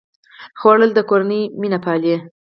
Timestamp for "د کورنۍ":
0.95-1.41